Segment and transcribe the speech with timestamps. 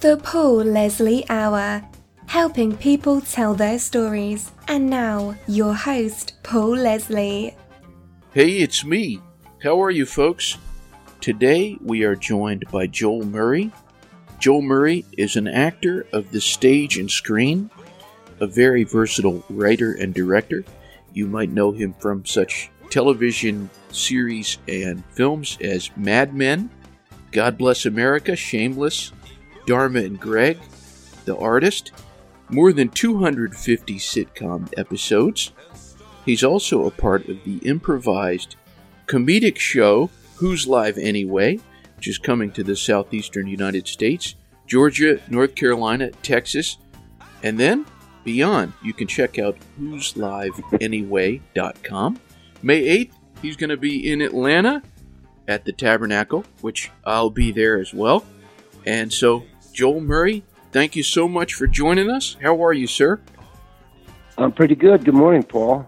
[0.00, 1.82] The Paul Leslie Hour,
[2.26, 4.52] helping people tell their stories.
[4.68, 7.56] And now, your host, Paul Leslie.
[8.32, 9.20] Hey, it's me.
[9.60, 10.56] How are you, folks?
[11.20, 13.72] Today we are joined by Joel Murray.
[14.38, 17.68] Joel Murray is an actor of the stage and screen,
[18.38, 20.64] a very versatile writer and director.
[21.12, 26.70] You might know him from such television series and films as Mad Men,
[27.32, 29.10] God Bless America, Shameless,
[29.68, 30.58] Dharma and Greg,
[31.26, 31.92] The Artist,
[32.48, 35.52] more than 250 sitcom episodes.
[36.24, 38.56] He's also a part of the improvised
[39.06, 41.60] comedic show Whose Live Anyway,
[41.96, 44.36] which is coming to the southeastern United States,
[44.66, 46.78] Georgia, North Carolina, Texas,
[47.42, 47.84] and then
[48.24, 48.72] beyond.
[48.82, 52.18] You can check out who's live anyway.com.
[52.62, 54.82] May 8th, he's going to be in Atlanta
[55.46, 58.24] at the Tabernacle, which I'll be there as well.
[58.86, 59.44] And so
[59.78, 60.42] Joel Murray,
[60.72, 62.36] thank you so much for joining us.
[62.42, 63.20] How are you, sir?
[64.36, 65.04] I'm pretty good.
[65.04, 65.86] Good morning, Paul.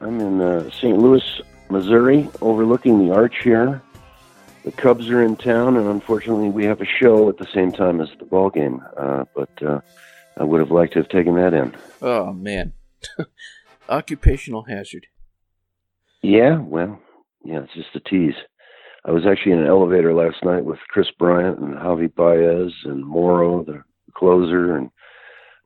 [0.00, 0.98] I'm in uh, St.
[0.98, 1.22] Louis,
[1.70, 3.80] Missouri, overlooking the arch here.
[4.64, 8.00] The Cubs are in town, and unfortunately, we have a show at the same time
[8.00, 8.82] as the ball game.
[8.96, 9.80] Uh, but uh,
[10.36, 11.76] I would have liked to have taken that in.
[12.00, 12.72] Oh man,
[13.88, 15.06] occupational hazard.
[16.22, 17.00] Yeah, well,
[17.44, 18.34] yeah, it's just a tease.
[19.04, 23.04] I was actually in an elevator last night with Kris Bryant and Javi Baez and
[23.04, 23.82] Morrow, the
[24.14, 24.90] closer, and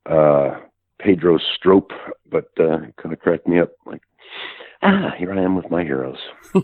[0.06, 0.61] uh,
[0.98, 1.91] Pedro Strop,
[2.31, 3.73] but uh, it kind of cracked me up.
[3.84, 4.01] Like,
[4.83, 6.19] ah, here I am with my heroes.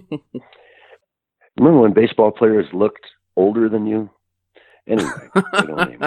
[1.59, 3.05] Remember when baseball players looked
[3.37, 4.09] older than you?
[4.87, 5.11] Anyway,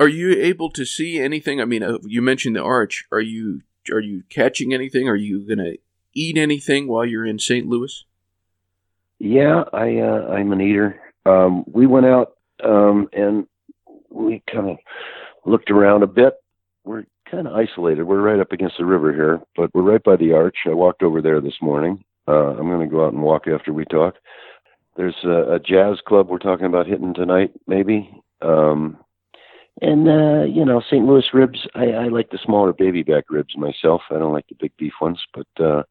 [0.00, 1.60] Are you able to see anything?
[1.60, 3.04] I mean, uh, you mentioned the arch.
[3.12, 5.08] Are you are you catching anything?
[5.08, 5.76] Are you going to
[6.14, 7.66] eat anything while you're in St.
[7.66, 8.04] Louis?
[9.24, 11.00] Yeah, I uh, I'm an eater.
[11.24, 13.46] Um, we went out um, and
[14.10, 14.76] we kind of
[15.46, 16.34] looked around a bit.
[16.84, 18.04] We're kind of isolated.
[18.04, 20.58] We're right up against the river here, but we're right by the arch.
[20.66, 22.04] I walked over there this morning.
[22.28, 24.16] Uh, I'm going to go out and walk after we talk.
[24.98, 28.10] There's a, a jazz club we're talking about hitting tonight, maybe.
[28.42, 28.98] Um,
[29.80, 31.06] and uh, you know, St.
[31.06, 31.66] Louis ribs.
[31.74, 34.02] I, I like the smaller baby back ribs myself.
[34.10, 35.84] I don't like the big beef ones, but uh,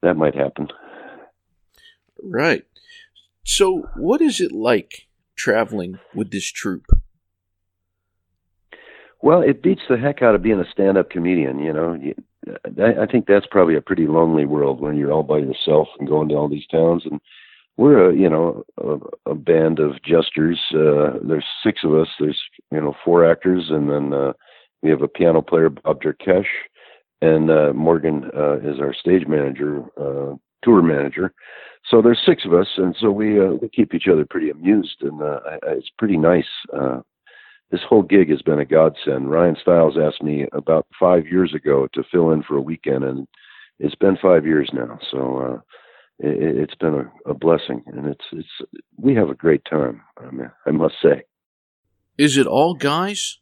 [0.00, 0.68] that might happen.
[2.22, 2.64] Right.
[3.44, 6.86] So, what is it like traveling with this troupe?
[9.22, 11.58] Well, it beats the heck out of being a stand-up comedian.
[11.58, 11.98] You know,
[12.82, 16.28] I think that's probably a pretty lonely world when you're all by yourself and going
[16.30, 17.02] to all these towns.
[17.04, 17.20] And
[17.76, 20.58] we're a, you know, a, a band of jesters.
[20.74, 22.08] Uh, there's six of us.
[22.18, 24.32] There's, you know, four actors, and then uh,
[24.82, 26.46] we have a piano player, Bob Derkach,
[27.20, 31.32] and uh, Morgan uh, is our stage manager, uh, tour manager.
[31.88, 35.00] So there's six of us, and so we uh, we keep each other pretty amused,
[35.00, 36.48] and uh, it's pretty nice.
[36.72, 37.00] Uh,
[37.70, 39.30] this whole gig has been a godsend.
[39.30, 43.26] Ryan Stiles asked me about five years ago to fill in for a weekend, and
[43.78, 44.98] it's been five years now.
[45.10, 45.60] So uh,
[46.18, 50.02] it, it's been a, a blessing, and it's it's we have a great time.
[50.18, 51.22] I, mean, I must say.
[52.18, 53.38] Is it all guys?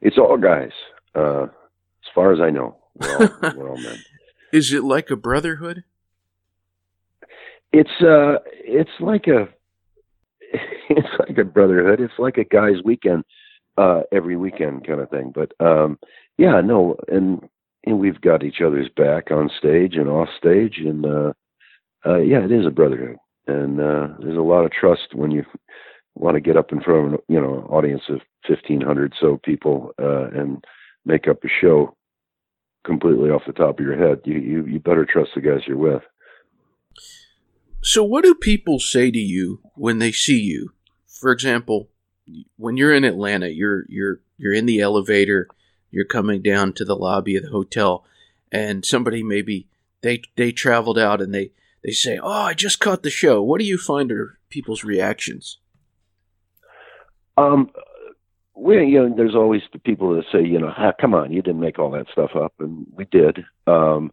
[0.00, 0.72] It's all guys,
[1.14, 2.76] uh, as far as I know.
[2.96, 3.98] We're all, we're all men.
[4.52, 5.84] Is it like a brotherhood?
[7.72, 9.48] It's uh, it's like a,
[10.90, 12.00] it's like a brotherhood.
[12.00, 13.24] It's like a guys' weekend,
[13.78, 15.32] uh, every weekend kind of thing.
[15.34, 15.98] But um,
[16.36, 17.40] yeah, no, and,
[17.86, 21.32] and we've got each other's back on stage and off stage, and uh,
[22.04, 25.44] uh, yeah, it is a brotherhood, and uh, there's a lot of trust when you
[26.14, 29.40] want to get up in front of you know an audience of fifteen hundred so
[29.42, 30.62] people uh, and
[31.06, 31.96] make up a show
[32.84, 34.20] completely off the top of your head.
[34.24, 36.02] You you you better trust the guys you're with.
[37.82, 40.72] So, what do people say to you when they see you?
[41.06, 41.88] For example,
[42.56, 45.48] when you're in Atlanta, you're you're you're in the elevator,
[45.90, 48.04] you're coming down to the lobby of the hotel,
[48.50, 49.68] and somebody maybe
[50.02, 53.60] they they traveled out and they they say, "Oh, I just caught the show." What
[53.60, 55.58] do you find are people's reactions?
[57.36, 57.70] Um,
[58.54, 61.42] we you know, there's always the people that say, you know, ah, come on, you
[61.42, 63.44] didn't make all that stuff up, and we did.
[63.66, 64.12] Um,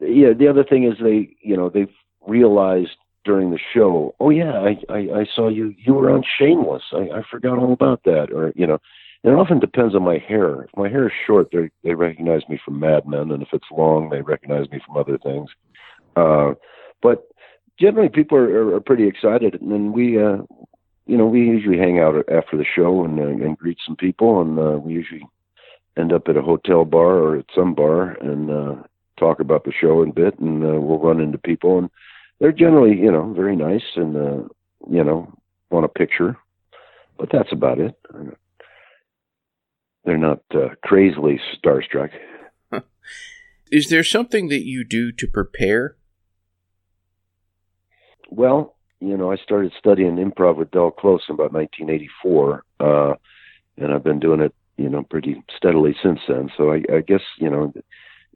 [0.00, 1.92] yeah, the other thing is they, you know, they've
[2.26, 5.74] realized during the show, oh yeah, I, I, I saw you.
[5.78, 6.82] You were on Shameless.
[6.92, 8.28] I, I forgot all about that.
[8.32, 8.78] Or you know,
[9.22, 10.62] it often depends on my hair.
[10.62, 13.66] If my hair is short, they they recognize me from Mad Men, and if it's
[13.70, 15.50] long, they recognize me from other things.
[16.16, 16.54] Uh,
[17.02, 17.28] but
[17.78, 20.38] generally, people are, are, are pretty excited, and then we, uh,
[21.06, 24.40] you know, we usually hang out after the show and, uh, and greet some people,
[24.40, 25.26] and uh, we usually
[25.96, 28.74] end up at a hotel bar or at some bar and uh,
[29.18, 31.90] talk about the show a bit, and uh, we'll run into people and
[32.38, 34.48] they're generally, you know, very nice and, uh,
[34.88, 35.30] you know,
[35.70, 36.36] want a picture.
[37.20, 37.94] but that's about it.
[40.04, 42.10] They're not uh, crazily starstruck.
[43.70, 45.96] Is there something that you do to prepare?
[48.30, 53.14] Well, you know, I started studying improv with Del Close in about 1984, uh,
[53.78, 56.50] and I've been doing it, you know, pretty steadily since then.
[56.56, 57.72] So I, I guess, you know,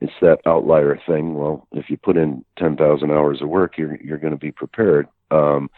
[0.00, 1.34] it's that outlier thing.
[1.34, 5.06] Well, if you put in 10,000 hours of work, you're you're going to be prepared.
[5.30, 5.70] Um,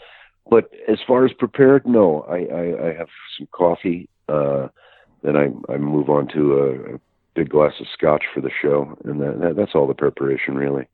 [0.49, 2.23] but as far as prepared, no.
[2.23, 4.09] I, I, I have some coffee.
[4.29, 4.69] Uh,
[5.23, 7.01] then I, I move on to a, a
[7.35, 10.87] big glass of scotch for the show, and that, that, that's all the preparation, really.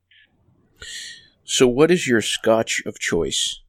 [1.43, 3.62] So, what is your scotch of choice?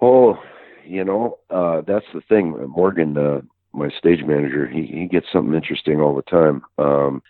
[0.00, 0.38] Oh,
[0.84, 2.56] you know, uh, that's the thing.
[2.68, 3.40] Morgan, uh,
[3.72, 6.62] my stage manager, he he gets something interesting all the time.
[6.78, 7.22] Um,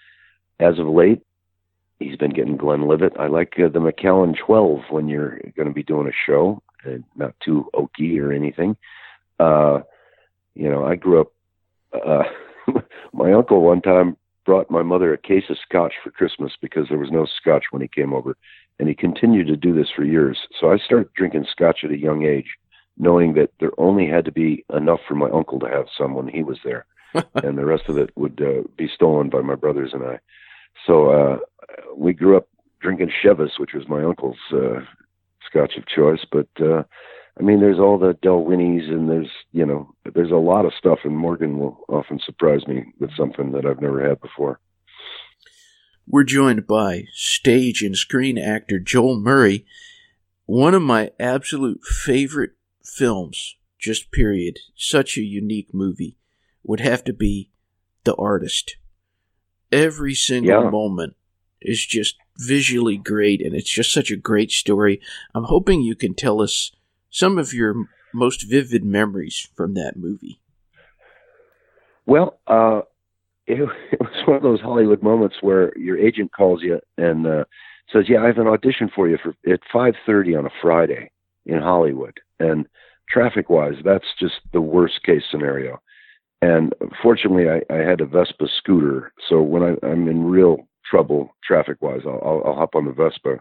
[0.61, 1.23] as of late,
[1.99, 3.15] he's been getting Glenlivet.
[3.19, 6.99] I like uh, the Macallan 12 when you're going to be doing a show, uh,
[7.15, 8.77] not too oaky or anything.
[9.39, 9.81] Uh,
[10.55, 11.33] you know, I grew up.
[11.93, 12.25] Uh,
[13.13, 16.99] my uncle one time brought my mother a case of scotch for Christmas because there
[16.99, 18.37] was no scotch when he came over,
[18.79, 20.39] and he continued to do this for years.
[20.61, 22.57] So I started drinking scotch at a young age,
[22.99, 26.29] knowing that there only had to be enough for my uncle to have some when
[26.29, 29.91] he was there, and the rest of it would uh, be stolen by my brothers
[29.93, 30.19] and I.
[30.87, 31.39] So uh,
[31.97, 32.49] we grew up
[32.81, 34.81] drinking Chivas, which was my uncle's uh,
[35.45, 36.25] scotch of choice.
[36.31, 36.83] But uh,
[37.39, 41.01] I mean, there's all the Dalwhinnies, and there's you know, there's a lot of stuff.
[41.05, 44.61] And Morgan will often surprise me with something that I've never had before.
[46.09, 49.67] We're joined by stage and screen actor Joel Murray.
[50.45, 52.53] One of my absolute favorite
[52.85, 56.17] films, just period, such a unique movie,
[56.63, 57.51] would have to be
[58.05, 58.77] The Artist.
[59.73, 60.71] Every single yeah.
[60.71, 61.17] moment
[61.61, 65.01] is just visually great, and it's just such a great story.
[65.35, 66.71] I'm hoping you can tell us
[67.11, 67.75] some of your
[68.15, 70.41] most vivid memories from that movie.
[72.07, 72.83] Well, uh,
[73.47, 77.45] it, it, was one of those Hollywood moments where your agent calls you and uh,
[77.93, 81.11] says, "Yeah, I have an audition for you for at 5:30 on a Friday
[81.47, 82.67] in Hollywood." And
[83.09, 85.81] traffic-wise, that's just the worst case scenario.
[86.43, 91.35] And fortunately, I, I had a Vespa scooter, so when I, I'm in real trouble
[91.45, 92.03] traffic wise.
[92.07, 93.37] I'll, I'll, I'll hop on the Vespa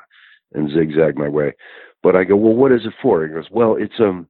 [0.54, 1.54] and zigzag my way.
[2.04, 3.26] But I go, well, what is it for?
[3.26, 4.28] He goes, well, it's um,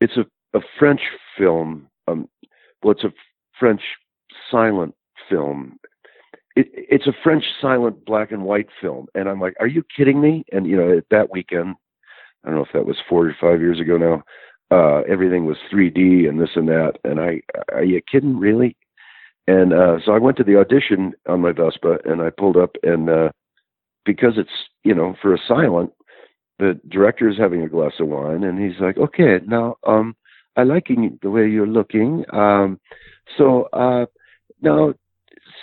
[0.00, 0.24] it's a,
[0.56, 1.00] a French
[1.36, 1.88] film.
[2.08, 2.28] Um,
[2.82, 3.12] well, it's a
[3.58, 3.82] French
[4.50, 4.94] silent
[5.28, 5.78] film.
[6.56, 9.06] It, it's a French silent black and white film.
[9.14, 10.44] And I'm like, are you kidding me?
[10.52, 11.76] And you know, that weekend,
[12.44, 14.22] I don't know if that was four or five years ago now.
[14.72, 16.92] Uh, everything was 3D and this and that.
[17.04, 17.40] And I,
[17.72, 18.38] are you kidding?
[18.38, 18.76] Really?
[19.50, 22.76] And uh, so I went to the audition on my Vespa, and I pulled up,
[22.84, 23.30] and uh,
[24.04, 25.90] because it's you know for a silent,
[26.60, 30.14] the director is having a glass of wine, and he's like, "Okay, now um,
[30.56, 32.24] I liking the way you're looking.
[32.32, 32.78] Um,
[33.36, 34.06] so uh,
[34.62, 34.94] now,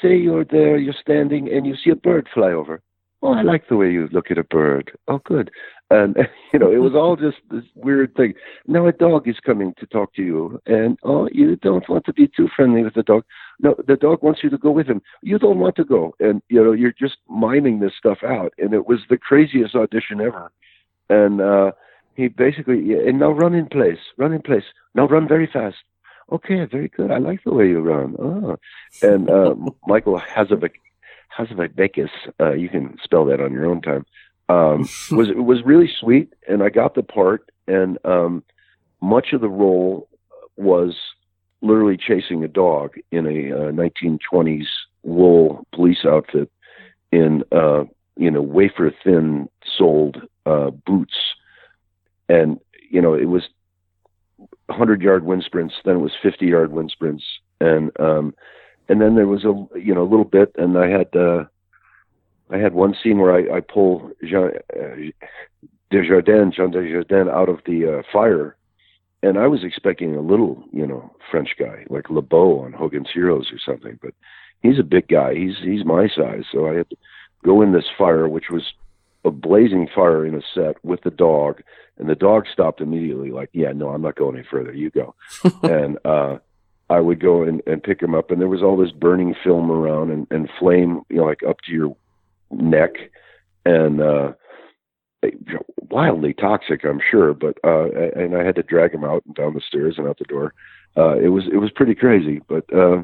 [0.01, 2.81] say you're there, you're standing, and you see a bird fly over.
[3.23, 4.91] Oh, I like the way you look at a bird.
[5.07, 5.49] Oh, good.
[5.89, 6.15] And
[6.53, 8.33] you know it was all just this weird thing.
[8.67, 12.13] Now a dog is coming to talk to you and oh you don't want to
[12.13, 13.23] be too friendly with the dog.
[13.59, 15.01] No the dog wants you to go with him.
[15.21, 16.15] You don't want to go.
[16.19, 20.21] And you know you're just miming this stuff out and it was the craziest audition
[20.21, 20.51] ever.
[21.09, 21.71] And uh
[22.15, 24.65] he basically and now run in place run in place.
[24.93, 25.77] Now run very fast
[26.31, 27.11] okay very good.
[27.11, 28.15] I like the way you run.
[28.19, 28.57] Oh.
[29.01, 29.55] And uh
[29.87, 30.73] michael hazovic
[31.37, 34.05] Hazavekis, uh you can spell that on your own time.
[34.49, 38.43] Um, was was really sweet, and I got the part, and um,
[39.01, 40.07] much of the role
[40.55, 40.95] was
[41.61, 44.67] literally chasing a dog in a uh, 1920s
[45.03, 46.49] wool police outfit
[47.11, 47.83] in uh,
[48.15, 51.17] you know wafer thin soled uh, boots,
[52.29, 52.57] and
[52.89, 53.43] you know it was
[54.67, 57.23] 100 yard wind sprints, then it was 50 yard wind sprints,
[57.59, 58.33] and um,
[58.89, 61.15] and then there was a you know a little bit, and I had.
[61.15, 61.45] Uh,
[62.49, 65.27] I had one scene where I, I pull Jean uh,
[65.91, 68.55] Dujardin, Jean Dujardin, out of the uh, fire,
[69.23, 73.51] and I was expecting a little, you know, French guy like LeBeau on Hogan's Heroes
[73.51, 74.13] or something, but
[74.61, 75.33] he's a big guy.
[75.33, 76.97] He's he's my size, so I had to
[77.43, 78.63] go in this fire, which was
[79.27, 81.61] a blazing fire in a set with the dog,
[81.97, 84.73] and the dog stopped immediately, like, "Yeah, no, I'm not going any further.
[84.73, 85.15] You go."
[85.63, 86.37] and uh,
[86.89, 89.69] I would go and, and pick him up, and there was all this burning film
[89.69, 91.95] around and, and flame, you know, like up to your
[92.51, 92.91] neck
[93.65, 94.31] and uh
[95.89, 99.53] wildly toxic i'm sure but uh and i had to drag him out and down
[99.53, 100.53] the stairs and out the door
[100.95, 103.01] uh it was it was pretty crazy but uh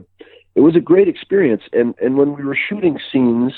[0.56, 3.54] it was a great experience and and when we were shooting scenes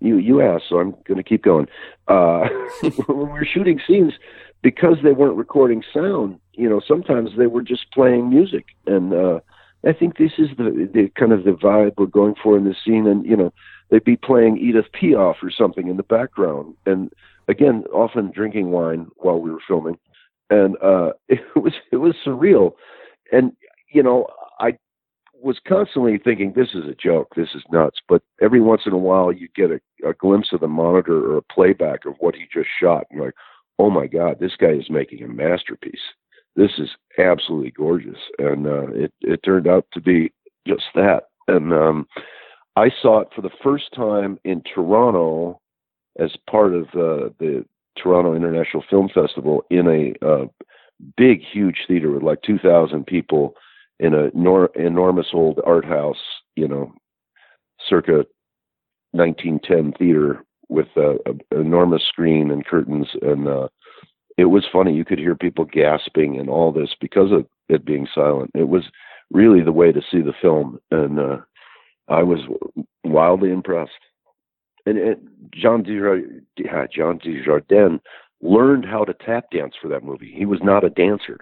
[0.00, 1.66] you you asked so i'm going to keep going.
[2.06, 2.48] Uh
[3.06, 4.14] when we were shooting scenes
[4.62, 9.38] because they weren't recording sound you know, sometimes they were just playing music, and uh,
[9.86, 12.76] I think this is the the kind of the vibe we're going for in this
[12.84, 13.06] scene.
[13.06, 13.52] And you know,
[13.90, 17.12] they'd be playing Edith Piaf or something in the background, and
[17.46, 19.98] again, often drinking wine while we were filming,
[20.50, 22.72] and uh, it was it was surreal,
[23.30, 23.52] and
[23.92, 24.26] you know,
[24.58, 24.76] I
[25.40, 27.98] was constantly thinking, this is a joke, this is nuts.
[28.08, 31.38] But every once in a while, you get a, a glimpse of the monitor or
[31.38, 33.04] a playback of what he just shot.
[33.10, 33.34] And you're like,
[33.78, 36.00] oh my God, this guy is making a masterpiece.
[36.56, 38.18] This is absolutely gorgeous.
[38.38, 40.32] And uh, it, it turned out to be
[40.66, 41.24] just that.
[41.46, 42.06] And um,
[42.76, 45.60] I saw it for the first time in Toronto
[46.18, 47.64] as part of uh, the
[47.96, 50.46] Toronto International Film Festival in a uh,
[51.16, 53.54] big, huge theater with like 2,000 people
[54.00, 56.18] in a nor- enormous old art house,
[56.56, 56.92] you know,
[57.88, 58.24] circa
[59.12, 63.68] 1910 theater with an enormous screen and curtains, and uh,
[64.36, 64.94] it was funny.
[64.94, 68.50] You could hear people gasping and all this because of it being silent.
[68.54, 68.84] It was
[69.30, 71.38] really the way to see the film, and uh,
[72.08, 72.40] I was
[73.04, 73.92] wildly impressed.
[74.86, 76.42] And, and Jean Dujardin,
[76.94, 78.00] John Dujardin
[78.40, 80.32] learned how to tap dance for that movie.
[80.34, 81.38] He was not a dancer.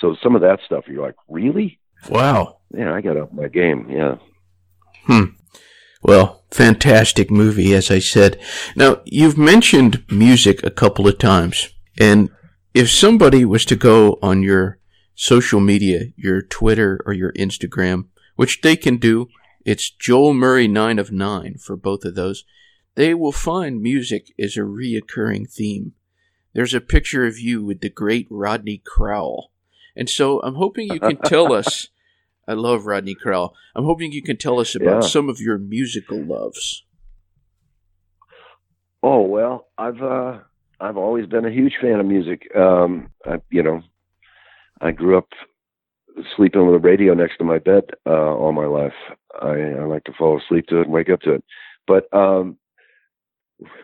[0.00, 1.78] So some of that stuff, you're like, really?
[2.08, 2.58] Wow.
[2.72, 3.88] Yeah, I got up my game.
[3.90, 4.16] Yeah.
[5.04, 5.24] Hmm.
[6.02, 8.38] Well, fantastic movie, as I said.
[8.76, 11.70] Now, you've mentioned music a couple of times.
[11.98, 12.30] And
[12.74, 14.78] if somebody was to go on your
[15.14, 18.06] social media, your Twitter or your Instagram,
[18.36, 19.28] which they can do,
[19.64, 22.44] it's Joel Murray 9 of 9 for both of those,
[22.96, 25.92] they will find music is a reoccurring theme.
[26.52, 29.50] There's a picture of you with the great Rodney Crowell.
[29.96, 31.88] And so I'm hoping you can tell us
[32.46, 33.54] I love Rodney Crowell.
[33.74, 35.08] I'm hoping you can tell us about yeah.
[35.08, 36.84] some of your musical loves.
[39.02, 40.38] Oh well, I've uh,
[40.80, 42.54] I've always been a huge fan of music.
[42.56, 43.82] Um, I, you know,
[44.80, 45.28] I grew up
[46.36, 48.92] sleeping with a radio next to my bed uh, all my life.
[49.40, 51.44] I, I like to fall asleep to it and wake up to it.
[51.86, 52.56] But um,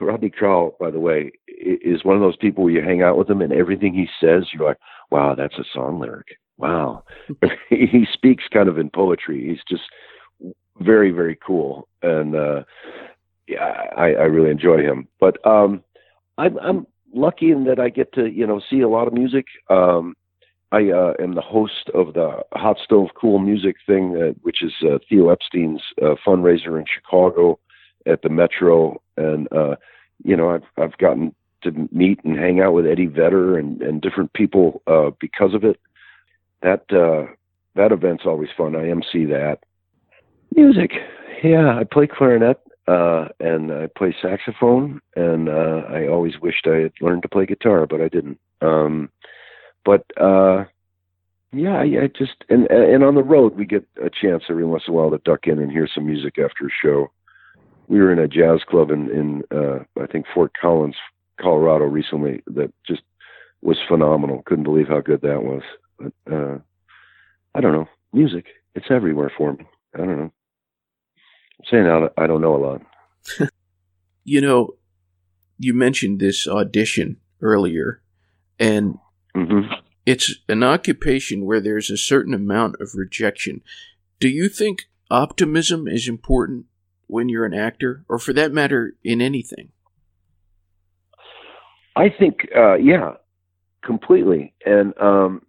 [0.01, 3.29] Rodney Crowell, by the way, is one of those people where you hang out with
[3.29, 4.79] him and everything he says, you're like,
[5.11, 6.29] wow, that's a song lyric
[6.61, 7.05] wow.
[7.69, 9.49] he speaks kind of in poetry.
[9.49, 9.91] He's just
[10.79, 11.89] very, very cool.
[12.03, 12.63] And, uh,
[13.47, 15.09] yeah, I, I really enjoy him.
[15.19, 15.83] But, um,
[16.39, 19.47] I'm, I'm lucky in that I get to, you know, see a lot of music.
[19.69, 20.17] Um,
[20.73, 24.73] I uh, am the host of the Hot Stove Cool Music thing, uh, which is
[24.83, 27.59] uh, Theo Epstein's uh, fundraiser in Chicago
[28.07, 29.77] at the Metro, and uh,
[30.23, 34.01] you know I've I've gotten to meet and hang out with Eddie Vedder and and
[34.01, 35.81] different people uh, because of it
[36.63, 37.33] that uh,
[37.75, 38.77] that event's always fun.
[38.77, 39.59] I MC that.
[40.55, 40.93] Music,
[41.43, 46.77] yeah, I play clarinet uh, and I play saxophone, and uh, I always wished I
[46.77, 48.39] had learned to play guitar, but I didn't.
[48.61, 49.11] Um,
[49.85, 50.65] but uh,
[51.53, 54.85] yeah, I, I just and and on the road we get a chance every once
[54.89, 57.11] in a while to duck in and hear some music after a show.
[57.89, 60.97] We were in a jazz club in in uh, I think Fort Collins,
[61.41, 63.03] Colorado recently that just
[63.63, 64.43] was phenomenal.
[64.47, 65.63] Couldn't believe how good that was.
[66.01, 66.59] But uh,
[67.55, 67.87] I don't know.
[68.13, 69.67] Music, it's everywhere for me.
[69.95, 70.33] I don't know.
[71.61, 72.83] I'm saying I, I don't know a lot.
[74.25, 74.75] you know,
[75.59, 78.03] you mentioned this audition earlier,
[78.59, 78.99] and
[79.37, 79.73] mm-hmm.
[80.07, 83.61] it's an occupation where there's a certain amount of rejection.
[84.19, 86.67] Do you think optimism is important
[87.07, 89.71] when you're an actor, or for that matter, in anything?
[91.97, 93.15] I think, uh, yeah,
[93.83, 94.55] completely.
[94.65, 95.43] And um,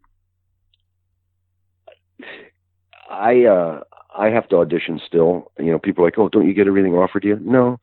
[3.11, 3.81] I uh,
[4.17, 5.51] I have to audition still.
[5.59, 7.39] You know, people are like, oh, don't you get everything offered to you?
[7.41, 7.77] No,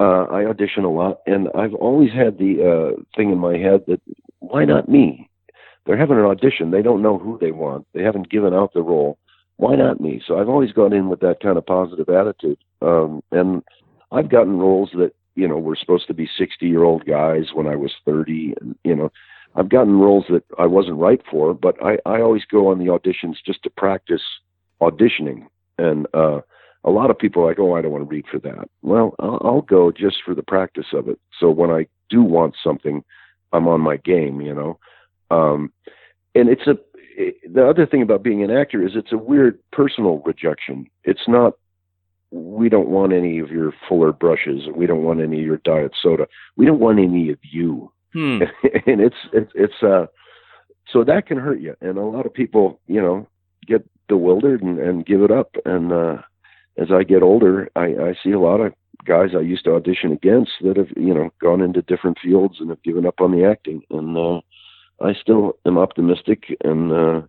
[0.00, 3.84] uh, I audition a lot, and I've always had the uh, thing in my head
[3.88, 4.00] that
[4.40, 5.28] why not me?
[5.84, 6.70] They're having an audition.
[6.70, 7.86] They don't know who they want.
[7.94, 9.18] They haven't given out the role.
[9.56, 10.20] Why not me?
[10.26, 12.58] So I've always gone in with that kind of positive attitude.
[12.82, 13.62] Um, and
[14.12, 17.66] I've gotten roles that you know were supposed to be 60 year old guys when
[17.66, 19.10] I was 30, and you know.
[19.58, 22.88] I've gotten roles that I wasn't right for, but I, I always go on the
[22.88, 24.20] auditions just to practice
[24.80, 25.46] auditioning,
[25.78, 26.40] and uh,
[26.84, 29.14] a lot of people are like, "Oh, I don't want to read for that." Well,
[29.18, 31.18] I'll, I'll go just for the practice of it.
[31.38, 33.02] So when I do want something,
[33.52, 34.78] I'm on my game, you know.
[35.30, 35.72] Um,
[36.34, 36.76] and it's a
[37.16, 40.86] it, the other thing about being an actor is it's a weird personal rejection.
[41.04, 41.54] It's not
[42.30, 44.62] we don't want any of your fuller brushes.
[44.74, 46.26] We don't want any of your diet soda.
[46.56, 47.92] We don't want any of you.
[48.12, 48.42] Hmm.
[48.86, 50.06] and it's it's it's uh
[50.92, 51.74] so that can hurt you.
[51.80, 53.26] And a lot of people, you know,
[53.66, 55.54] get bewildered and, and give it up.
[55.64, 56.18] And uh,
[56.78, 58.72] as I get older, I, I see a lot of
[59.04, 62.70] guys I used to audition against that have you know gone into different fields and
[62.70, 63.82] have given up on the acting.
[63.90, 64.40] And uh,
[65.00, 67.22] I still am optimistic and uh,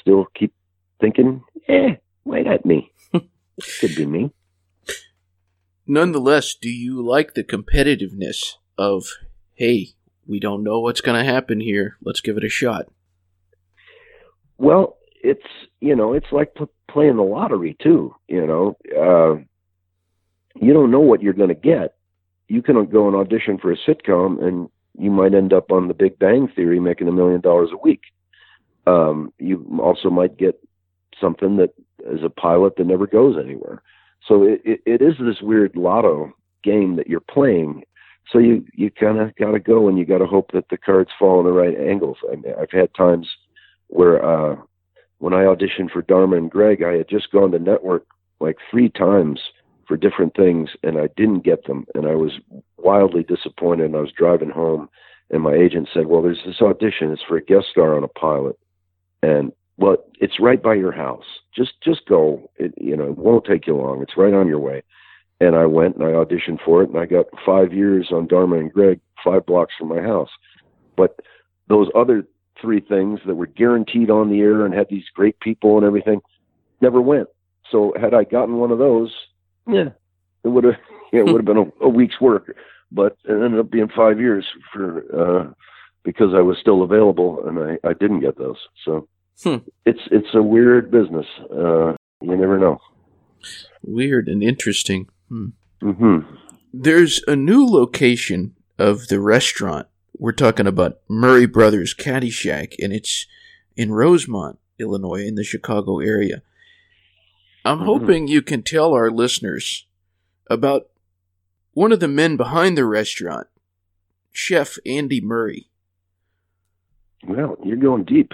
[0.00, 0.52] still keep
[1.00, 2.92] thinking, eh, why not me?
[3.12, 4.32] Could be me.
[5.86, 9.06] Nonetheless, do you like the competitiveness of,
[9.54, 9.88] hey,
[10.26, 11.96] we don't know what's going to happen here.
[12.00, 12.86] Let's give it a shot.
[14.56, 15.46] Well, it's
[15.80, 18.14] you know it's like p- playing the lottery too.
[18.28, 19.40] You know, uh,
[20.60, 21.96] you don't know what you're going to get.
[22.48, 25.94] You can go and audition for a sitcom, and you might end up on The
[25.94, 28.02] Big Bang Theory making a million dollars a week.
[28.86, 30.60] Um, you also might get
[31.20, 31.74] something that
[32.06, 33.82] is a pilot that never goes anywhere.
[34.26, 36.32] So it, it, it is this weird lotto
[36.64, 37.84] game that you're playing,
[38.30, 40.76] so you you kind of got to go and you got to hope that the
[40.76, 42.18] cards fall in the right angles.
[42.30, 43.28] I mean, I've had times
[43.88, 44.56] where uh,
[45.20, 48.06] when I auditioned for Dharma and Greg, I had just gone to network
[48.40, 49.40] like three times
[49.86, 52.32] for different things, and I didn't get them, and I was
[52.78, 53.86] wildly disappointed.
[53.86, 54.88] And I was driving home,
[55.30, 57.12] and my agent said, "Well, there's this audition.
[57.12, 58.58] It's for a guest star on a pilot,
[59.22, 61.26] and well, it's right by your house.
[61.54, 62.50] Just just go.
[62.56, 64.02] It you know it won't take you long.
[64.02, 64.82] It's right on your way."
[65.40, 68.58] and I went and I auditioned for it, and I got five years on Dharma
[68.58, 70.28] and Greg, five blocks from my house.
[70.96, 71.20] But
[71.68, 72.26] those other
[72.60, 76.20] three things that were guaranteed on the air and had these great people and everything
[76.80, 77.28] never went.
[77.70, 79.12] So had I gotten one of those,
[79.66, 79.90] yeah,
[80.44, 80.74] it would have
[81.12, 82.56] yeah, it would have been a, a, week's work.
[82.92, 85.52] But it ended up being five years for uh,
[86.02, 88.56] because I was still available and I, I didn't get those.
[88.84, 89.08] So
[89.42, 89.56] hmm.
[89.86, 91.26] it's it's a weird business.
[91.52, 92.78] Uh, you never know.
[93.82, 95.08] Weird and interesting.
[95.28, 95.48] Hmm.
[95.82, 96.34] Mm-hmm.
[96.72, 99.86] There's a new location of the restaurant.
[100.20, 103.26] We're talking about Murray Brothers Caddyshack, and it's
[103.74, 106.42] in Rosemont, Illinois, in the Chicago area.
[107.64, 107.86] I'm mm-hmm.
[107.86, 109.86] hoping you can tell our listeners
[110.50, 110.90] about
[111.72, 113.46] one of the men behind the restaurant,
[114.30, 115.70] Chef Andy Murray.
[117.26, 118.32] Well, you're going deep.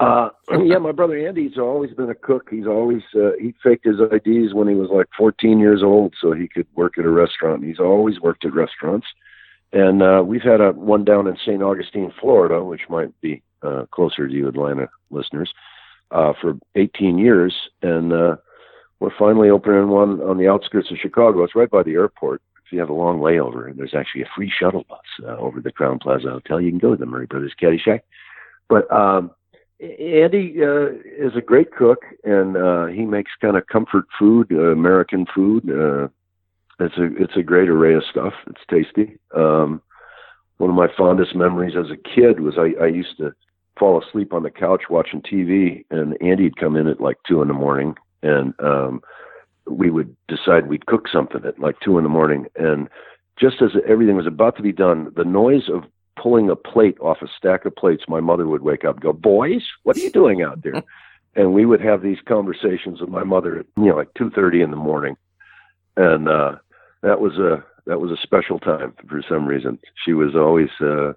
[0.00, 0.30] Uh,
[0.64, 2.48] yeah, my brother Andy's always been a cook.
[2.50, 6.32] He's always uh, he faked his IDs when he was like 14 years old so
[6.32, 7.64] he could work at a restaurant.
[7.64, 9.06] He's always worked at restaurants,
[9.72, 11.62] and uh, we've had a one down in St.
[11.62, 15.52] Augustine, Florida, which might be uh, closer to you Atlanta listeners,
[16.10, 18.36] uh, for 18 years, and uh,
[19.00, 21.44] we're finally opening one on the outskirts of Chicago.
[21.44, 22.42] It's right by the airport.
[22.64, 25.72] If you have a long layover, there's actually a free shuttle bus uh, over the
[25.72, 26.60] Crowne Plaza Hotel.
[26.60, 28.00] You can go to the Murray Brothers Caddyshack,
[28.68, 29.30] but um,
[29.80, 34.72] Andy uh, is a great cook, and uh, he makes kind of comfort food, uh,
[34.72, 35.70] American food.
[35.70, 36.08] Uh,
[36.80, 38.34] it's a it's a great array of stuff.
[38.46, 39.18] It's tasty.
[39.34, 39.82] Um,
[40.58, 43.32] one of my fondest memories as a kid was I, I used to
[43.78, 47.48] fall asleep on the couch watching TV, and Andy'd come in at like two in
[47.48, 49.02] the morning, and um,
[49.66, 52.88] we would decide we'd cook something at like two in the morning, and
[53.38, 55.84] just as everything was about to be done, the noise of
[56.20, 59.12] pulling a plate off a stack of plates, my mother would wake up and go,
[59.12, 60.82] "Boys, what are you doing out there?"
[61.36, 64.60] and we would have these conversations with my mother at you know like two thirty
[64.60, 65.16] in the morning,
[65.96, 66.56] and uh,
[67.02, 69.78] that was a that was a special time for some reason.
[70.04, 71.12] She was always uh,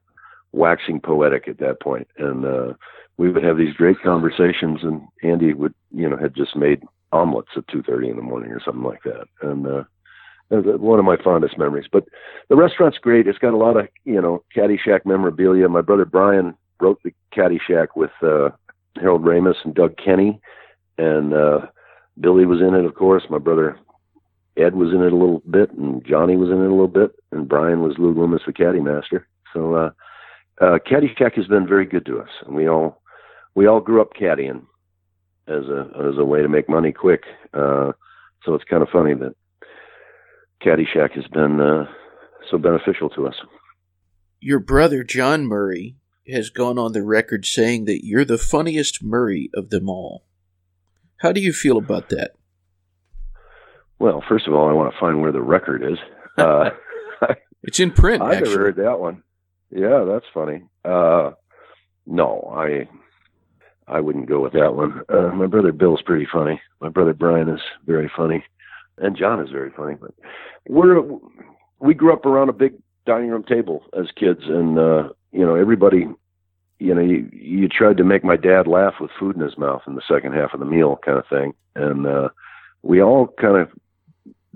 [0.53, 2.73] waxing poetic at that point, and uh,
[3.17, 4.79] we would have these great conversations.
[4.83, 8.51] And Andy would you know had just made omelets at two thirty in the morning
[8.51, 9.83] or something like that, and uh,
[10.49, 11.87] one of my fondest memories.
[11.91, 12.05] But
[12.49, 13.27] the restaurant's great.
[13.27, 15.67] It's got a lot of you know Caddyshack memorabilia.
[15.67, 18.49] My brother Brian wrote the Caddyshack with uh,
[18.95, 20.39] Harold Ramis and Doug Kenney,
[20.97, 21.67] and uh,
[22.19, 23.23] Billy was in it, of course.
[23.29, 23.77] My brother
[24.57, 27.11] Ed was in it a little bit, and Johnny was in it a little bit,
[27.31, 29.27] and Brian was Lou Loomis, the caddy master.
[29.53, 29.91] So uh,
[30.59, 33.01] uh, Caddyshack has been very good to us, and we all
[33.55, 34.63] we all grew up caddying
[35.47, 37.23] as a as a way to make money quick.
[37.53, 37.91] Uh,
[38.45, 39.35] so it's kind of funny that
[40.63, 41.85] Caddyshack has been uh,
[42.49, 43.35] so beneficial to us.
[44.39, 45.95] Your brother John Murray
[46.27, 50.23] has gone on the record saying that you're the funniest Murray of them all.
[51.17, 52.31] How do you feel about that?
[54.01, 55.97] Well, first of all, I want to find where the record is.
[56.37, 56.71] Uh,
[57.63, 58.21] it's in print.
[58.21, 59.23] I never heard that one.
[59.69, 60.63] Yeah, that's funny.
[60.83, 61.31] Uh,
[62.05, 62.89] no, I
[63.87, 65.01] I wouldn't go with that one.
[65.07, 66.61] Uh, my brother Bill's pretty funny.
[66.79, 68.43] My brother Brian is very funny
[69.01, 69.95] and John is very funny.
[69.99, 70.11] But
[70.67, 71.01] we're
[71.79, 72.73] we grew up around a big
[73.05, 76.07] dining room table as kids, and uh, you know everybody.
[76.79, 79.83] You know, you, you tried to make my dad laugh with food in his mouth
[79.85, 82.29] in the second half of the meal, kind of thing, and uh,
[82.81, 83.69] we all kind of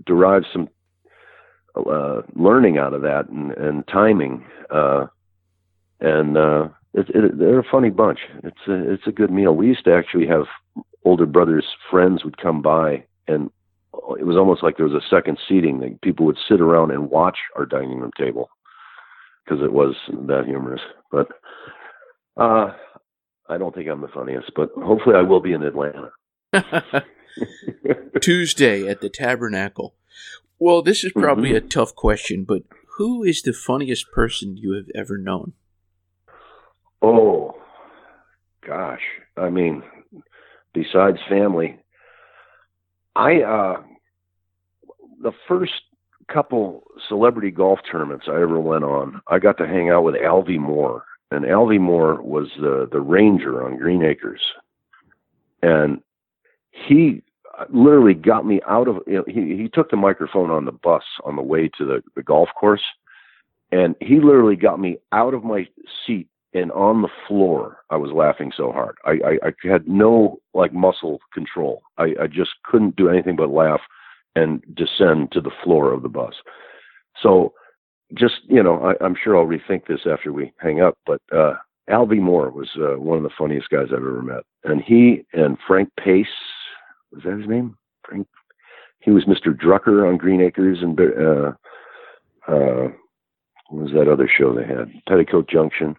[0.05, 0.69] derived some
[1.75, 4.45] uh, learning out of that and, and timing.
[4.69, 5.07] Uh,
[5.99, 8.19] and uh, it, it, they're a funny bunch.
[8.43, 9.55] It's a it's a good meal.
[9.55, 10.45] We used to actually have
[11.03, 13.49] older brothers' friends would come by and
[14.19, 17.09] it was almost like there was a second seating that people would sit around and
[17.09, 18.49] watch our dining room table
[19.43, 19.95] because it was
[20.27, 20.81] that humorous.
[21.11, 21.27] But
[22.37, 22.73] Uh,
[23.47, 26.11] I don't think I'm the funniest, but hopefully I will be in Atlanta.
[28.21, 29.95] Tuesday at the Tabernacle.
[30.59, 31.65] Well, this is probably Mm-hmm.
[31.65, 32.63] a tough question, but
[32.97, 35.53] who is the funniest person you have ever known?
[37.01, 37.55] Oh,
[38.65, 39.01] gosh.
[39.37, 39.83] I mean,
[40.73, 41.77] besides family,
[43.15, 43.83] I, uh,
[45.21, 45.73] the first
[46.31, 50.57] couple celebrity golf tournaments I ever went on, I got to hang out with Alvy
[50.57, 51.03] Moore.
[51.31, 54.41] And Alvy Moore was the, the ranger on Green Acres.
[55.61, 56.01] And
[56.71, 57.23] he
[57.69, 61.03] literally got me out of, you know, he, he took the microphone on the bus
[61.23, 62.83] on the way to the, the golf course.
[63.71, 65.67] And he literally got me out of my
[66.05, 67.83] seat and on the floor.
[67.89, 68.97] I was laughing so hard.
[69.05, 71.81] I i, I had no like muscle control.
[71.97, 73.81] I, I just couldn't do anything but laugh
[74.35, 76.33] and descend to the floor of the bus.
[77.21, 77.53] So
[78.13, 81.53] just you know I, i'm sure i'll rethink this after we hang up but uh
[81.89, 84.43] alvy moore was uh, one of the funniest guys i've ever met.
[84.63, 86.27] And he and frank pace
[87.15, 88.27] was that his name frank
[88.99, 91.51] he was mr drucker on green acres and uh
[92.47, 92.89] uh
[93.69, 95.95] what was that other show they had petticoat junction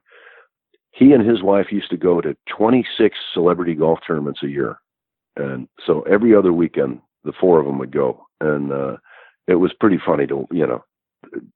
[0.97, 4.79] he and his wife used to go to 26 celebrity golf tournaments a year.
[5.37, 8.27] And so every other weekend, the four of them would go.
[8.41, 8.97] And uh,
[9.47, 10.83] it was pretty funny to, you know,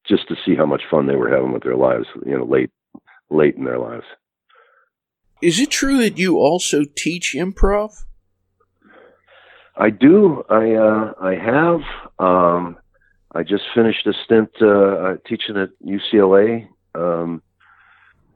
[0.06, 2.70] just to see how much fun they were having with their lives, you know, late,
[3.30, 4.04] late in their lives.
[5.40, 8.04] Is it true that you also teach improv?
[9.76, 10.44] I do.
[10.50, 11.80] I, uh, I have,
[12.18, 12.76] um,
[13.34, 16.68] I just finished a stint, uh, teaching at UCLA.
[16.94, 17.42] Um,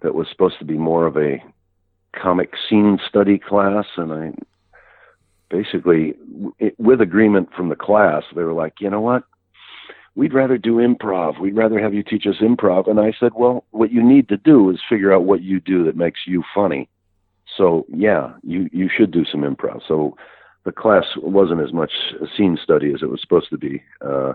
[0.05, 1.43] that was supposed to be more of a
[2.15, 4.33] comic scene study class and i
[5.51, 6.15] basically
[6.79, 9.25] with agreement from the class they were like you know what?
[10.17, 11.41] We'd rather do improv.
[11.41, 12.89] We'd rather have you teach us improv.
[12.89, 15.85] And i said well what you need to do is figure out what you do
[15.85, 16.89] that makes you funny.
[17.57, 19.81] So yeah you you should do some improv.
[19.89, 20.17] So
[20.65, 24.33] the class wasn't as much a scene study as it was supposed to be uh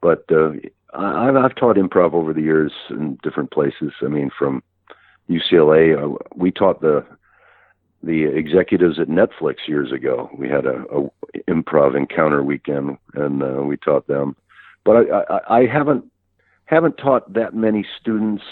[0.00, 0.50] but uh
[0.94, 4.62] I've, I've taught improv over the years in different places i mean from
[5.30, 6.02] UCLA.
[6.02, 7.04] Uh, we taught the
[8.02, 10.30] the executives at Netflix years ago.
[10.38, 11.10] We had a, a
[11.48, 14.36] improv encounter weekend, and uh, we taught them.
[14.84, 16.04] But I, I, I haven't
[16.66, 18.42] haven't taught that many students.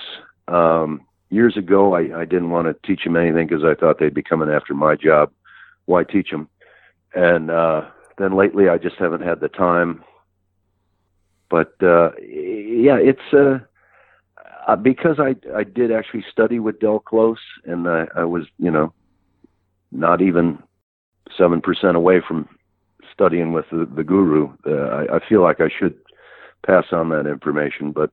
[0.48, 4.14] Um, years ago, I, I didn't want to teach them anything because I thought they'd
[4.14, 5.33] be coming after my job.
[5.87, 6.48] Why teach them?
[7.14, 7.83] And uh,
[8.19, 10.03] then lately, I just haven't had the time.
[11.49, 13.33] But uh, yeah, it's.
[13.33, 13.59] Uh,
[14.66, 18.71] uh, because I I did actually study with Del Close, and I, I was you
[18.71, 18.92] know
[19.92, 20.59] not even
[21.37, 22.49] seven percent away from
[23.12, 24.53] studying with the, the guru.
[24.66, 25.95] Uh, I, I feel like I should
[26.66, 28.11] pass on that information, but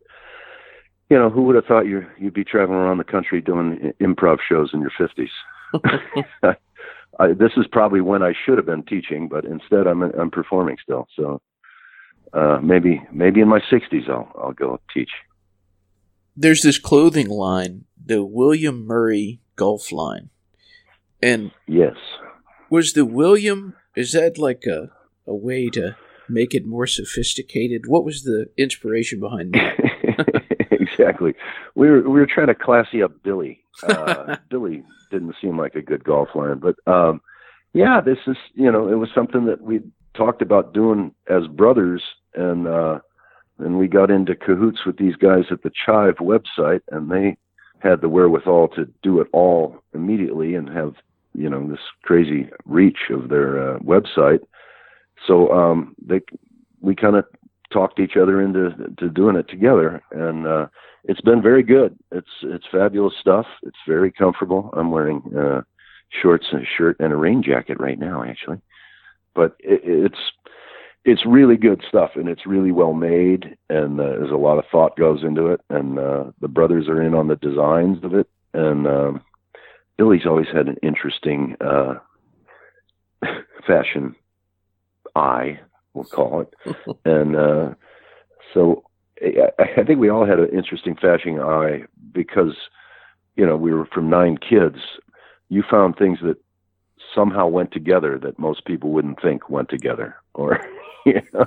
[1.10, 4.38] you know who would have thought you you'd be traveling around the country doing improv
[4.48, 5.32] shows in your fifties.
[7.20, 10.78] I, this is probably when I should have been teaching, but instead I'm I'm performing
[10.82, 11.08] still.
[11.16, 11.42] So
[12.34, 15.10] uh, maybe maybe in my sixties I'll I'll go teach
[16.36, 20.30] there's this clothing line, the William Murray Golf line.
[21.22, 21.96] And yes,
[22.70, 24.90] was the William is that like a
[25.28, 25.96] a way to
[26.28, 27.84] make it more sophisticated?
[27.88, 29.78] What was the inspiration behind that?
[30.80, 31.34] exactly.
[31.76, 33.60] We were we were trying to classy up Billy.
[33.82, 37.22] Uh, Billy didn't seem like a good golf line, but um,
[37.74, 39.82] yeah, this is you know it was something that we
[40.14, 42.04] talked about doing as brothers,
[42.36, 43.00] and uh,
[43.58, 47.36] and we got into cahoots with these guys at the Chive website, and they
[47.80, 50.96] had the wherewithal to do it all immediately and have
[51.34, 54.42] you know this crazy reach of their uh, website.
[55.26, 56.22] So um, they
[56.82, 57.26] we kind of
[57.74, 60.68] talked each other into to doing it together, and uh,
[61.04, 61.98] it's been very good.
[62.12, 63.46] It's it's fabulous stuff.
[63.64, 64.70] It's very comfortable.
[64.74, 65.62] I'm wearing uh,
[66.22, 68.62] shorts and a shirt and a rain jacket right now, actually,
[69.34, 70.20] but it, it's
[71.06, 74.64] it's really good stuff and it's really well made and uh, there's a lot of
[74.72, 78.30] thought goes into it and uh, the brothers are in on the designs of it
[78.54, 79.22] and um,
[79.98, 81.96] Billy's always had an interesting uh,
[83.68, 84.16] fashion
[85.16, 85.60] eye,
[85.94, 86.54] we'll call it,
[87.06, 87.74] and uh,
[88.54, 88.84] so
[89.22, 92.56] I, I think we all had an interesting fashion eye because
[93.36, 94.78] you know we were from nine kids.
[95.50, 96.38] You found things that
[97.14, 100.60] somehow went together that most people wouldn't think went together, or
[101.06, 101.46] you know,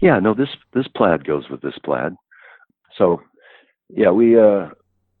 [0.00, 2.14] yeah, no, this this plaid goes with this plaid.
[2.96, 3.20] So,
[3.88, 4.68] yeah, we uh,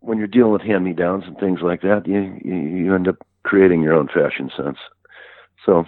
[0.00, 3.08] when you're dealing with hand me downs and things like that, you, you you end
[3.08, 4.78] up creating your own fashion sense.
[5.64, 5.84] So,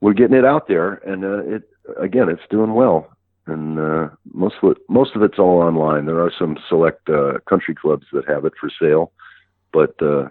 [0.00, 1.62] we're getting it out there, and uh, it
[2.00, 3.08] again, it's doing well.
[3.46, 6.06] And uh, most of it, most of it's all online.
[6.06, 9.12] There are some select uh, country clubs that have it for sale,
[9.72, 10.28] but uh,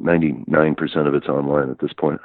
[0.00, 2.20] 99% of it's online at this point.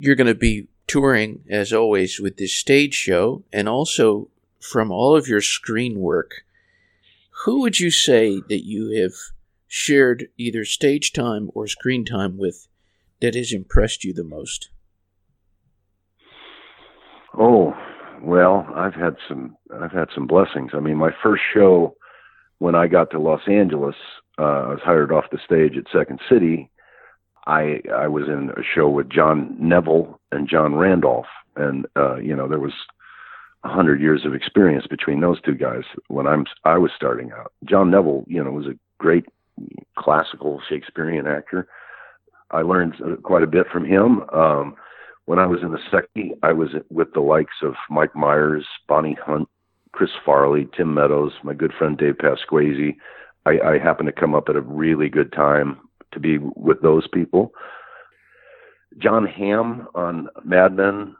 [0.00, 4.28] You're going to be touring, as always, with this stage show and also
[4.60, 6.42] from all of your screen work.
[7.44, 9.14] Who would you say that you have
[9.66, 12.68] shared either stage time or screen time with
[13.20, 14.68] that has impressed you the most?
[17.38, 17.74] Oh,
[18.22, 20.72] well, I've had some I've had some blessings.
[20.74, 21.96] I mean, my first show
[22.58, 23.94] when I got to Los Angeles,
[24.38, 26.70] uh, I was hired off the stage at Second City.
[27.46, 32.36] I I was in a show with John Neville and John Randolph, and uh, you
[32.36, 32.74] know there was
[33.64, 37.52] a hundred years of experience between those two guys when I'm I was starting out.
[37.64, 39.24] John Neville, you know, was a great
[39.96, 41.66] classical Shakespearean actor.
[42.50, 44.22] I learned uh, quite a bit from him.
[44.30, 44.74] Um,
[45.30, 49.16] when I was in the second, I was with the likes of Mike Myers, Bonnie
[49.24, 49.48] Hunt,
[49.92, 52.96] Chris Farley, Tim Meadows, my good friend Dave Pasquesi.
[53.46, 55.78] I, I happened to come up at a really good time
[56.10, 57.52] to be with those people.
[58.98, 61.14] Jon Hamm on Mad Men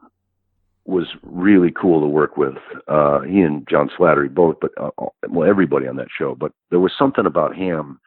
[0.87, 2.57] was really cool to work with.
[2.89, 4.91] Uh, he and John Slattery both, but uh,
[5.29, 6.35] well, everybody on that show.
[6.35, 8.01] But there was something about Hamm,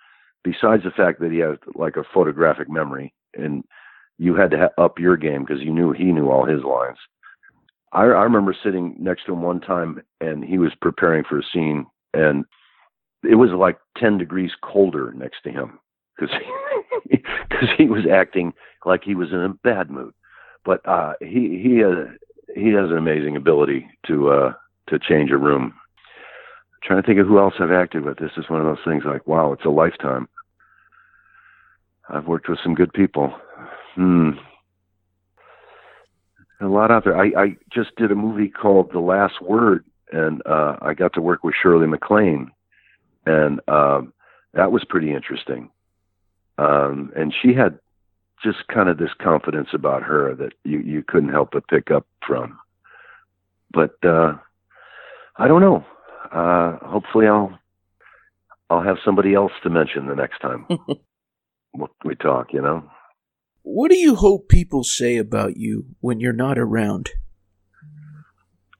[0.44, 3.64] besides the fact that he had like a photographic memory, and
[4.18, 6.98] you had to up your game because you knew he knew all his lines.
[7.92, 11.44] I, I remember sitting next to him one time, and he was preparing for a
[11.54, 12.46] scene, and
[13.24, 15.80] it was like 10 degrees colder next to him
[16.16, 16.36] because
[17.10, 17.18] he,
[17.78, 18.54] he was acting
[18.86, 20.14] like he was in a bad mood.
[20.66, 22.08] But uh, he he has
[22.56, 24.54] he has an amazing ability to uh,
[24.90, 25.74] to change a room.
[25.74, 28.18] I'm trying to think of who else I've acted with.
[28.18, 30.30] This is one of those things like wow, it's a lifetime.
[32.10, 33.34] I've worked with some good people.
[33.96, 34.32] Hmm.
[36.62, 37.18] A lot out there.
[37.18, 41.22] I, I just did a movie called The Last Word, and uh, I got to
[41.22, 42.52] work with Shirley MacLaine,
[43.26, 44.14] and um,
[44.54, 45.70] that was pretty interesting.
[46.58, 47.80] Um, and she had
[48.44, 52.06] just kind of this confidence about her that you you couldn't help but pick up
[52.26, 52.60] from.
[53.72, 54.34] But uh,
[55.38, 55.86] I don't know.
[56.32, 57.58] Uh, hopefully, I'll
[58.70, 60.66] I'll have somebody else to mention the next time
[62.06, 62.54] we talk.
[62.54, 62.90] You know.
[63.64, 67.12] What do you hope people say about you when you're not around?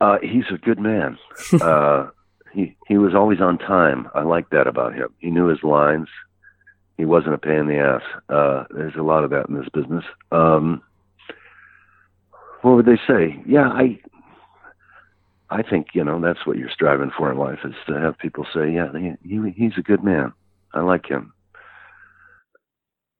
[0.00, 1.16] uh, he's a good man.
[1.60, 2.10] uh,
[2.52, 4.08] he he was always on time.
[4.14, 5.08] I like that about him.
[5.18, 6.08] He knew his lines.
[6.96, 8.02] He wasn't a pain in the ass.
[8.28, 10.04] Uh, there's a lot of that in this business.
[10.30, 10.82] Um,
[12.62, 13.40] what would they say?
[13.46, 14.00] Yeah, I
[15.50, 18.46] I think you know that's what you're striving for in life is to have people
[18.52, 20.32] say, yeah, he, he he's a good man.
[20.72, 21.33] I like him.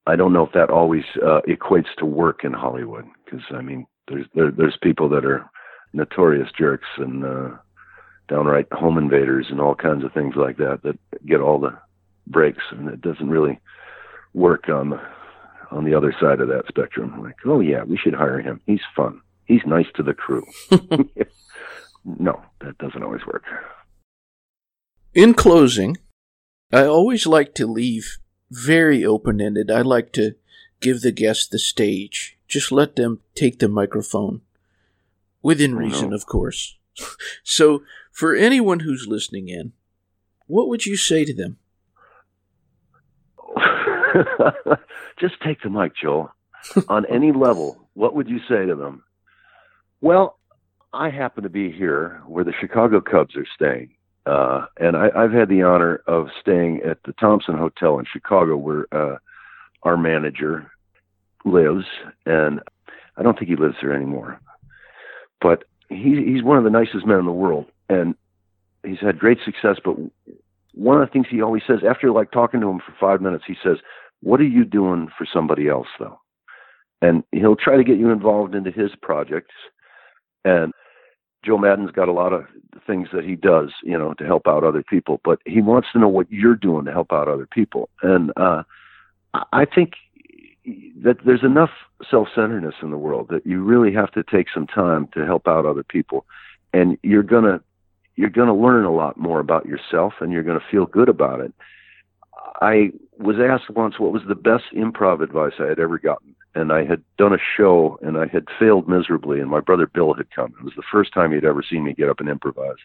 [0.07, 3.87] I don't know if that always uh, equates to work in Hollywood because I mean,
[4.09, 5.49] there's there, there's people that are
[5.93, 7.51] notorious jerks and uh,
[8.29, 11.77] downright home invaders and all kinds of things like that that get all the
[12.27, 13.59] breaks, and it doesn't really
[14.35, 15.01] work on the
[15.71, 17.23] on the other side of that spectrum.
[17.23, 18.61] Like, oh yeah, we should hire him.
[18.67, 19.21] He's fun.
[19.47, 20.45] He's nice to the crew.
[22.05, 23.45] no, that doesn't always work.
[25.15, 25.97] In closing,
[26.73, 28.19] I always like to leave
[28.51, 29.71] very open ended.
[29.71, 30.35] I like to
[30.81, 32.39] give the guests the stage.
[32.49, 34.43] Just let them take the microphone.
[35.43, 36.77] Within oh, reason, of course.
[37.43, 39.73] so, for anyone who's listening in,
[40.47, 41.59] what would you say to them?
[45.21, 46.33] Just take the mic, Joel.
[46.89, 49.03] On any level, what would you say to them?
[50.01, 50.39] Well,
[50.93, 53.94] I happen to be here where the Chicago Cubs are staying.
[54.27, 58.57] Uh, and I, have had the honor of staying at the Thompson Hotel in Chicago,
[58.57, 59.19] where uh,
[59.83, 60.71] our manager
[61.45, 61.85] lives,
[62.25, 62.61] and
[63.17, 64.41] I don't think he lives there anymore.
[65.43, 68.15] But he, he's one of the nicest men in the world, and
[68.83, 69.77] he's had great success.
[69.85, 69.97] But
[70.73, 73.45] one of the things he always says after like talking to him for five minutes,
[73.47, 73.77] he says,
[74.23, 76.19] "What are you doing for somebody else, though?"
[77.03, 79.55] And he'll try to get you involved into his projects,
[80.47, 80.73] and
[81.45, 82.47] Joe Maddon's got a lot of
[82.87, 85.99] things that he does, you know, to help out other people, but he wants to
[85.99, 87.89] know what you're doing to help out other people.
[88.03, 88.63] And uh,
[89.53, 89.93] I think
[91.03, 91.71] that there's enough
[92.11, 95.67] self-centeredness in the world that you really have to take some time to help out
[95.67, 96.25] other people,
[96.73, 97.61] and you're gonna
[98.17, 101.53] you're gonna learn a lot more about yourself, and you're gonna feel good about it.
[102.63, 106.73] I was asked once what was the best improv advice I had ever gotten, and
[106.73, 110.31] I had done a show and I had failed miserably, and my brother Bill had
[110.31, 110.55] come.
[110.59, 112.77] It was the first time he'd ever seen me get up and improvise,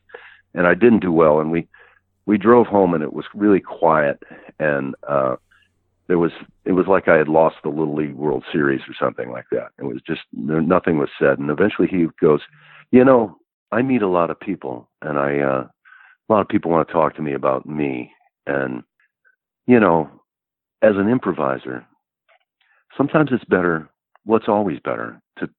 [0.54, 1.40] and I didn't do well.
[1.40, 1.68] And we
[2.26, 4.22] we drove home, and it was really quiet,
[4.60, 5.36] and uh,
[6.08, 6.32] there was
[6.66, 9.70] it was like I had lost the Little League World Series or something like that.
[9.78, 12.42] It was just nothing was said, and eventually he goes,
[12.92, 13.38] you know,
[13.72, 16.94] I meet a lot of people, and I uh, a lot of people want to
[16.94, 18.12] talk to me about me,
[18.48, 18.84] and
[19.68, 20.10] you know,
[20.82, 21.86] as an improviser,
[22.96, 23.90] sometimes it's better,
[24.26, 25.50] what's always better, to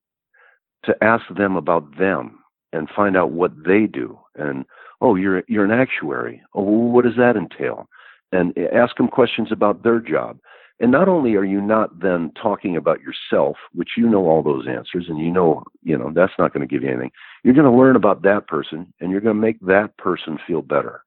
[0.85, 2.39] to ask them about them
[2.73, 4.19] and find out what they do.
[4.37, 4.65] And
[5.01, 6.43] oh, you're you're an actuary.
[6.55, 7.89] Oh, what does that entail?
[8.33, 10.39] And ask them questions about their job.
[10.81, 14.67] And not only are you not then talking about yourself, which you know all those
[14.67, 17.11] answers and you know, you know, that's not going to give you anything.
[17.45, 20.63] You're going to learn about that person and you're going to make that person feel
[20.63, 21.03] better.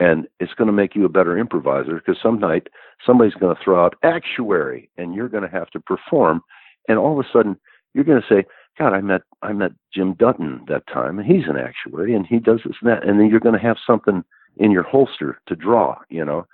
[0.00, 2.66] And it's going to make you a better improviser because some night
[3.06, 6.42] somebody's going to throw out actuary and you're going to have to perform.
[6.88, 7.56] And all of a sudden
[7.94, 8.44] you're going to say,
[8.78, 12.38] God, I met I met Jim Dutton that time, and he's an actuary, and he
[12.38, 14.24] does this and that, and then you're going to have something
[14.56, 16.46] in your holster to draw, you know.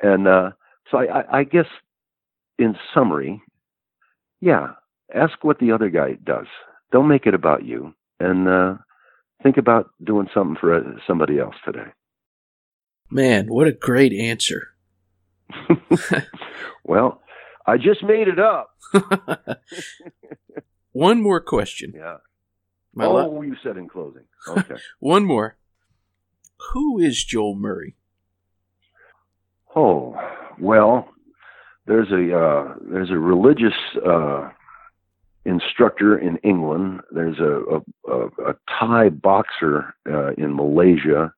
[0.00, 0.50] And uh,
[0.90, 1.66] so I, I, I guess,
[2.58, 3.40] in summary,
[4.40, 4.72] yeah,
[5.14, 6.46] ask what the other guy does.
[6.90, 8.74] Don't make it about you, and uh,
[9.42, 11.90] think about doing something for uh, somebody else today.
[13.10, 14.68] Man, what a great answer.
[16.84, 17.22] well,
[17.66, 18.74] I just made it up.
[20.92, 21.92] One more question.
[21.96, 22.18] Yeah.
[22.94, 24.24] My oh, la- you said in closing.
[24.46, 24.76] Okay.
[24.98, 25.56] One more.
[26.72, 27.94] Who is Joel Murray?
[29.76, 30.16] oh,
[30.58, 31.08] well,
[31.86, 33.74] there's a uh, there's a religious
[34.06, 34.50] uh,
[35.44, 37.00] instructor in England.
[37.12, 41.32] There's a a, a, a Thai boxer uh, in Malaysia.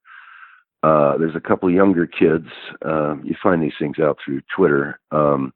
[0.83, 2.47] Uh, there's a couple younger kids.
[2.85, 4.99] Uh, you find these things out through Twitter.
[5.11, 5.53] Um,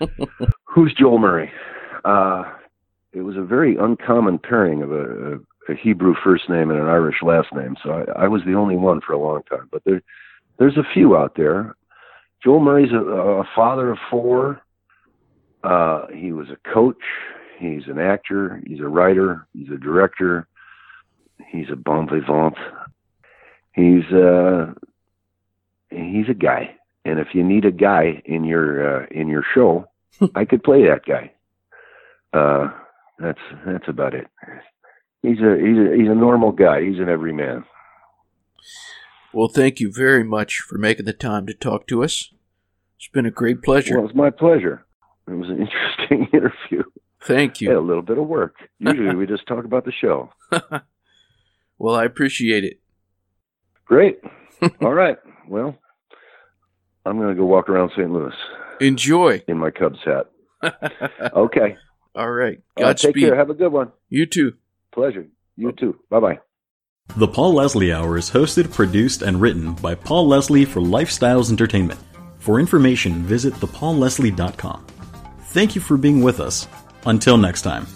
[0.64, 1.50] who's Joel Murray?
[2.04, 2.44] Uh,
[3.12, 6.88] it was a very uncommon pairing of a, a, a Hebrew first name and an
[6.88, 9.68] Irish last name, so I, I was the only one for a long time.
[9.72, 10.02] But there,
[10.58, 11.74] there's a few out there.
[12.44, 14.60] Joel Murray's a, a father of four.
[15.64, 17.02] Uh, he was a coach.
[17.58, 18.62] He's an actor.
[18.66, 19.46] He's a writer.
[19.52, 20.46] He's a director.
[21.50, 22.56] He's a bon vivant.
[23.78, 24.74] He's uh,
[25.88, 26.74] he's a guy.
[27.04, 29.88] And if you need a guy in your uh, in your show,
[30.34, 31.32] I could play that guy.
[32.32, 32.72] Uh,
[33.20, 34.26] that's that's about it.
[35.22, 36.82] He's a he's a he's a normal guy.
[36.82, 37.64] He's an everyman.
[39.32, 42.32] Well, thank you very much for making the time to talk to us.
[42.96, 43.96] It's been a great pleasure.
[43.96, 44.84] Well, it's my pleasure.
[45.28, 45.60] It was an
[46.08, 46.82] interesting interview.
[47.20, 48.56] Thank Yeah, a little bit of work.
[48.80, 50.30] Usually we just talk about the show.
[51.78, 52.80] well, I appreciate it.
[53.88, 54.20] Great.
[54.82, 55.16] All right.
[55.48, 55.76] Well,
[57.04, 58.10] I'm going to go walk around St.
[58.10, 58.34] Louis
[58.80, 59.42] Enjoy.
[59.48, 60.26] in my Cubs hat.
[61.34, 61.76] Okay.
[62.14, 62.58] All right.
[62.76, 63.36] Uh, take care.
[63.36, 63.92] Have a good one.
[64.08, 64.54] you too.
[64.92, 65.26] Pleasure.
[65.56, 65.98] You too.
[66.10, 66.38] Bye bye.
[67.16, 72.00] The Paul Leslie Hour is hosted, produced, and written by Paul Leslie for Lifestyles Entertainment.
[72.38, 74.86] For information, visit thepaulleslie.com.
[75.42, 76.66] Thank you for being with us.
[77.06, 77.86] Until next time.